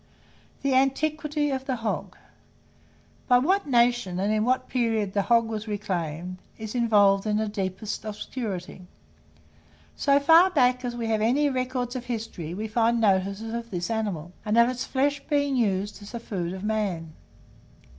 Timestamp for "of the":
1.51-1.75